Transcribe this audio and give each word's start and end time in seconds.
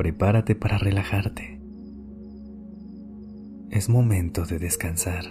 Prepárate 0.00 0.54
para 0.54 0.78
relajarte. 0.78 1.60
Es 3.68 3.90
momento 3.90 4.46
de 4.46 4.58
descansar. 4.58 5.24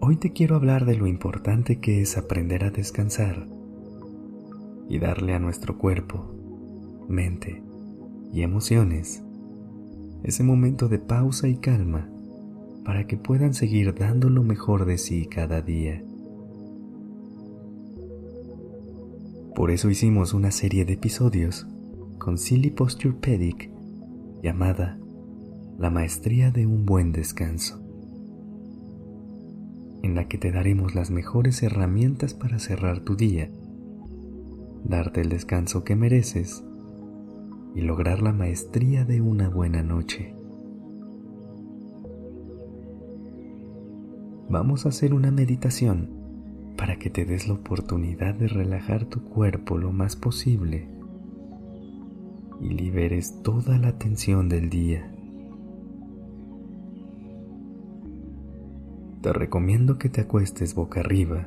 Hoy 0.00 0.16
te 0.16 0.34
quiero 0.34 0.56
hablar 0.56 0.84
de 0.84 0.96
lo 0.96 1.06
importante 1.06 1.80
que 1.80 2.02
es 2.02 2.18
aprender 2.18 2.62
a 2.62 2.70
descansar 2.70 3.48
y 4.90 4.98
darle 4.98 5.32
a 5.32 5.38
nuestro 5.38 5.78
cuerpo, 5.78 7.06
mente 7.08 7.62
y 8.34 8.42
emociones 8.42 9.22
ese 10.24 10.44
momento 10.44 10.90
de 10.90 10.98
pausa 10.98 11.48
y 11.48 11.56
calma 11.56 12.06
para 12.84 13.06
que 13.06 13.16
puedan 13.16 13.54
seguir 13.54 13.94
dando 13.94 14.28
lo 14.28 14.42
mejor 14.42 14.84
de 14.84 14.98
sí 14.98 15.24
cada 15.24 15.62
día. 15.62 16.04
Por 19.54 19.70
eso 19.70 19.90
hicimos 19.90 20.32
una 20.32 20.50
serie 20.50 20.84
de 20.84 20.94
episodios 20.94 21.66
con 22.18 22.38
Silly 22.38 22.70
Posture 22.70 23.14
Pedic 23.20 23.70
llamada 24.42 24.98
La 25.78 25.90
Maestría 25.90 26.50
de 26.50 26.66
un 26.66 26.86
Buen 26.86 27.12
Descanso 27.12 27.82
en 30.02 30.14
la 30.14 30.26
que 30.26 30.38
te 30.38 30.50
daremos 30.50 30.94
las 30.94 31.10
mejores 31.10 31.62
herramientas 31.62 32.34
para 32.34 32.58
cerrar 32.58 33.00
tu 33.00 33.14
día, 33.14 33.50
darte 34.84 35.20
el 35.20 35.28
descanso 35.28 35.84
que 35.84 35.96
mereces 35.96 36.64
y 37.74 37.82
lograr 37.82 38.20
la 38.20 38.32
maestría 38.32 39.04
de 39.04 39.20
una 39.20 39.48
buena 39.48 39.82
noche. 39.82 40.34
Vamos 44.48 44.86
a 44.86 44.88
hacer 44.88 45.14
una 45.14 45.30
meditación 45.30 46.21
para 46.76 46.98
que 46.98 47.10
te 47.10 47.24
des 47.24 47.48
la 47.48 47.54
oportunidad 47.54 48.34
de 48.34 48.48
relajar 48.48 49.04
tu 49.04 49.22
cuerpo 49.22 49.78
lo 49.78 49.92
más 49.92 50.16
posible 50.16 50.88
y 52.60 52.68
liberes 52.70 53.42
toda 53.42 53.78
la 53.78 53.98
tensión 53.98 54.48
del 54.48 54.70
día. 54.70 55.12
te 59.22 59.32
recomiendo 59.32 59.98
que 59.98 60.08
te 60.08 60.20
acuestes 60.20 60.74
boca 60.74 60.98
arriba 61.00 61.46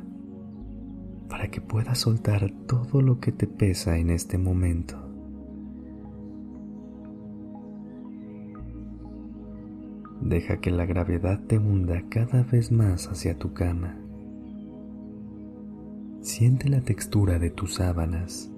para 1.30 1.50
que 1.52 1.60
puedas 1.60 2.00
soltar 2.00 2.50
todo 2.67 3.02
lo 3.02 3.20
que 3.20 3.34
te 3.34 3.48
pesa 3.48 3.98
en 3.98 4.10
este 4.10 4.38
momento. 4.38 4.95
Deja 10.22 10.58
que 10.62 10.72
la 10.72 10.86
gravedad 10.86 11.42
te 11.48 11.60
hunda 11.60 12.04
cada 12.10 12.44
vez 12.44 12.72
más 12.72 13.08
hacia 13.10 13.38
tu 13.38 13.54
cama. 13.54 14.05
Siente 16.26 16.70
la 16.70 16.81
textura 16.81 17.38
de 17.38 17.52
tus 17.52 17.76
sábanas 17.76 18.52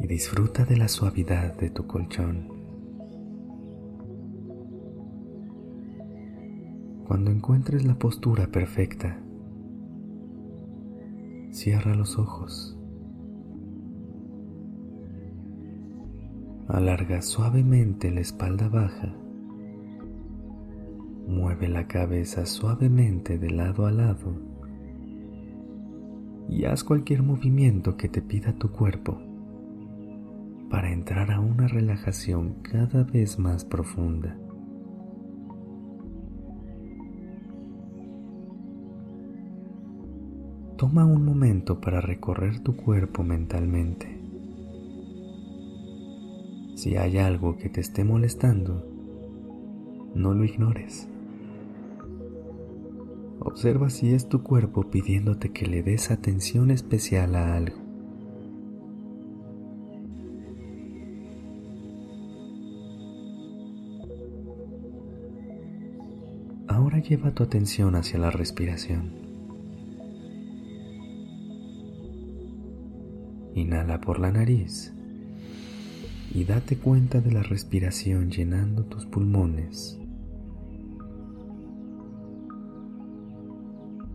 y 0.00 0.06
disfruta 0.08 0.64
de 0.64 0.76
la 0.76 0.88
suavidad 0.88 1.56
de 1.58 1.70
tu 1.70 1.86
colchón. 1.86 2.48
Cuando 7.06 7.30
encuentres 7.30 7.84
la 7.84 7.94
postura 7.94 8.48
perfecta, 8.48 9.22
cierra 11.52 11.94
los 11.94 12.18
ojos. 12.18 12.76
Alarga 16.66 17.22
suavemente 17.22 18.10
la 18.10 18.22
espalda 18.22 18.68
baja. 18.68 19.14
Mueve 21.28 21.68
la 21.68 21.86
cabeza 21.86 22.44
suavemente 22.44 23.38
de 23.38 23.50
lado 23.50 23.86
a 23.86 23.92
lado 23.92 24.49
y 26.50 26.64
haz 26.64 26.82
cualquier 26.82 27.22
movimiento 27.22 27.96
que 27.96 28.08
te 28.08 28.20
pida 28.20 28.52
tu 28.52 28.72
cuerpo 28.72 29.18
para 30.68 30.92
entrar 30.92 31.30
a 31.30 31.38
una 31.38 31.68
relajación 31.68 32.56
cada 32.62 33.04
vez 33.04 33.38
más 33.38 33.64
profunda. 33.64 34.36
Toma 40.76 41.04
un 41.04 41.24
momento 41.24 41.80
para 41.80 42.00
recorrer 42.00 42.58
tu 42.60 42.74
cuerpo 42.74 43.22
mentalmente. 43.22 44.18
Si 46.74 46.96
hay 46.96 47.18
algo 47.18 47.58
que 47.58 47.68
te 47.68 47.80
esté 47.80 48.02
molestando, 48.02 48.84
no 50.14 50.34
lo 50.34 50.44
ignores. 50.44 51.09
Observa 53.42 53.88
si 53.88 54.12
es 54.12 54.28
tu 54.28 54.42
cuerpo 54.42 54.90
pidiéndote 54.90 55.50
que 55.50 55.66
le 55.66 55.82
des 55.82 56.10
atención 56.10 56.70
especial 56.70 57.34
a 57.34 57.56
algo. 57.56 57.78
Ahora 66.68 66.98
lleva 66.98 67.30
tu 67.30 67.42
atención 67.42 67.96
hacia 67.96 68.18
la 68.18 68.30
respiración. 68.30 69.10
Inhala 73.54 74.00
por 74.02 74.20
la 74.20 74.30
nariz 74.30 74.92
y 76.34 76.44
date 76.44 76.76
cuenta 76.76 77.20
de 77.20 77.32
la 77.32 77.42
respiración 77.42 78.30
llenando 78.30 78.84
tus 78.84 79.06
pulmones. 79.06 79.99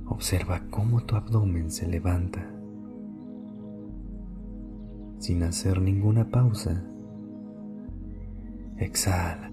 Observa 0.07 0.61
cómo 0.69 1.01
tu 1.01 1.15
abdomen 1.15 1.71
se 1.71 1.87
levanta. 1.87 2.45
Sin 5.17 5.41
hacer 5.41 5.81
ninguna 5.81 6.29
pausa, 6.29 6.83
exhala. 8.77 9.51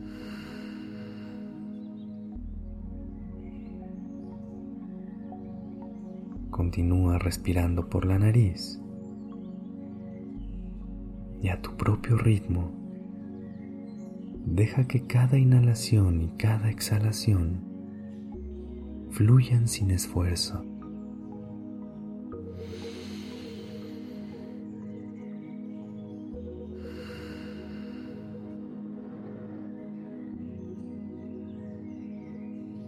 Continúa 6.51 7.19
respirando 7.19 7.89
por 7.89 8.05
la 8.05 8.19
nariz 8.19 8.79
y 11.41 11.49
a 11.49 11.63
tu 11.63 11.75
propio 11.77 12.19
ritmo. 12.19 12.71
Deja 14.45 14.87
que 14.87 15.07
cada 15.07 15.39
inhalación 15.39 16.21
y 16.21 16.29
cada 16.37 16.71
exhalación 16.71 17.72
fluyan 19.13 19.69
sin 19.69 19.91
esfuerzo. 19.91 20.65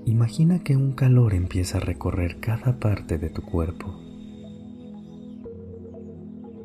Imagina 0.06 0.60
que 0.60 0.76
un 0.76 0.92
calor 0.92 1.34
empieza 1.34 1.78
a 1.78 1.80
recorrer 1.80 2.40
cada 2.40 2.78
parte 2.78 3.18
de 3.18 3.28
tu 3.28 3.42
cuerpo. 3.42 3.94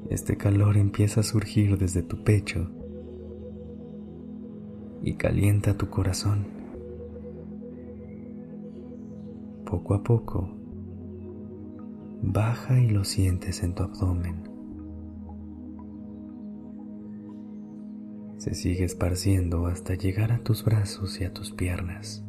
Este 0.10 0.38
calor 0.38 0.78
empieza 0.78 1.20
a 1.20 1.24
surgir 1.24 1.78
desde 1.78 2.02
tu 2.02 2.24
pecho 2.24 2.72
y 5.04 5.16
calienta 5.16 5.78
tu 5.78 5.90
corazón. 5.90 6.59
Poco 9.70 9.94
a 9.94 10.02
poco, 10.02 10.50
baja 12.24 12.80
y 12.80 12.90
lo 12.90 13.04
sientes 13.04 13.62
en 13.62 13.76
tu 13.76 13.84
abdomen. 13.84 14.50
Se 18.38 18.56
sigue 18.56 18.84
esparciendo 18.84 19.68
hasta 19.68 19.94
llegar 19.94 20.32
a 20.32 20.40
tus 20.40 20.66
brazos 20.66 21.22
y 21.22 21.26
a 21.26 21.34
tus 21.34 21.52
piernas. 21.52 22.26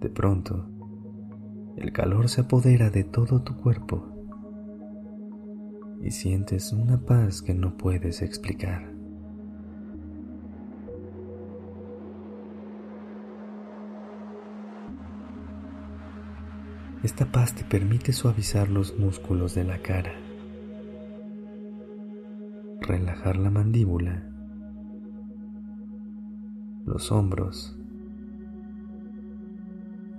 De 0.00 0.10
pronto, 0.10 0.66
el 1.78 1.90
calor 1.92 2.28
se 2.28 2.42
apodera 2.42 2.90
de 2.90 3.04
todo 3.04 3.40
tu 3.40 3.56
cuerpo 3.56 4.04
y 6.02 6.10
sientes 6.10 6.74
una 6.74 7.00
paz 7.00 7.40
que 7.40 7.54
no 7.54 7.78
puedes 7.78 8.20
explicar. 8.20 8.91
Esta 17.02 17.26
paz 17.26 17.52
te 17.52 17.64
permite 17.64 18.12
suavizar 18.12 18.68
los 18.68 18.96
músculos 18.96 19.56
de 19.56 19.64
la 19.64 19.78
cara, 19.78 20.12
relajar 22.80 23.38
la 23.38 23.50
mandíbula, 23.50 24.22
los 26.86 27.10
hombros, 27.10 27.76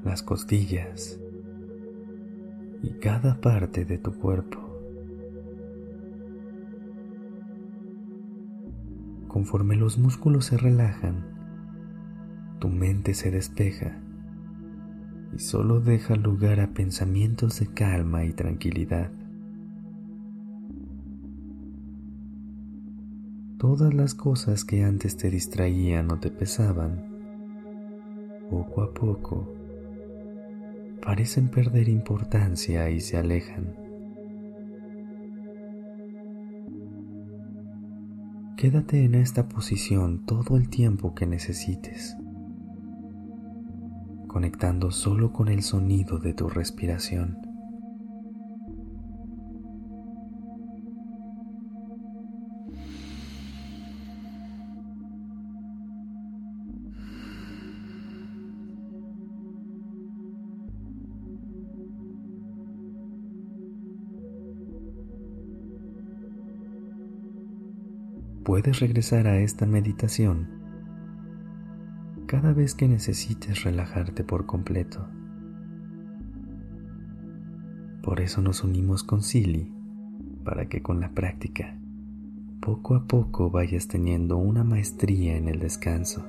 las 0.03 0.23
costillas. 0.23 1.21
Y 2.81 2.99
cada 2.99 3.39
parte 3.39 3.85
de 3.85 3.97
tu 3.97 4.11
cuerpo. 4.15 4.59
Conforme 9.29 9.77
los 9.77 9.97
músculos 9.97 10.47
se 10.47 10.57
relajan, 10.57 11.23
tu 12.59 12.67
mente 12.67 13.13
se 13.13 13.31
despeja 13.31 14.02
y 15.33 15.39
solo 15.39 15.79
deja 15.79 16.15
lugar 16.15 16.59
a 16.59 16.73
pensamientos 16.73 17.59
de 17.59 17.67
calma 17.67 18.25
y 18.25 18.33
tranquilidad. 18.33 19.11
Todas 23.57 23.93
las 23.93 24.13
cosas 24.13 24.65
que 24.65 24.83
antes 24.83 25.15
te 25.17 25.29
distraían 25.29 26.11
o 26.11 26.19
te 26.19 26.29
pesaban, 26.29 27.01
poco 28.49 28.81
a 28.81 28.93
poco, 28.93 29.53
parecen 31.01 31.47
perder 31.47 31.87
importancia 31.89 32.89
y 32.89 32.99
se 32.99 33.17
alejan. 33.17 33.73
Quédate 38.57 39.03
en 39.03 39.15
esta 39.15 39.49
posición 39.49 40.25
todo 40.25 40.57
el 40.57 40.69
tiempo 40.69 41.15
que 41.15 41.25
necesites 41.25 42.17
conectando 44.33 44.89
solo 44.89 45.31
con 45.31 45.47
el 45.47 45.61
sonido 45.61 46.17
de 46.17 46.33
tu 46.33 46.49
respiración. 46.49 47.37
Puedes 68.43 68.79
regresar 68.79 69.27
a 69.27 69.37
esta 69.37 69.67
meditación 69.67 70.62
cada 72.33 72.51
vez 72.51 72.73
que 72.73 72.87
necesites 72.87 73.63
relajarte 73.63 74.23
por 74.23 74.47
completo. 74.47 75.07
Por 78.01 78.21
eso 78.21 78.41
nos 78.41 78.63
unimos 78.63 79.03
con 79.03 79.21
Silly, 79.21 79.71
para 80.43 80.67
que 80.67 80.81
con 80.81 80.99
la 80.99 81.11
práctica, 81.11 81.77
poco 82.59 82.95
a 82.95 83.05
poco 83.05 83.51
vayas 83.51 83.87
teniendo 83.87 84.37
una 84.37 84.63
maestría 84.63 85.37
en 85.37 85.47
el 85.47 85.59
descanso. 85.59 86.25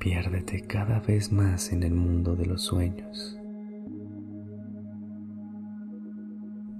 Piérdete 0.00 0.62
cada 0.62 0.98
vez 0.98 1.30
más 1.30 1.72
en 1.72 1.84
el 1.84 1.94
mundo 1.94 2.34
de 2.34 2.46
los 2.46 2.62
sueños. 2.62 3.38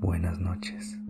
Buenas 0.00 0.40
noches. 0.40 1.01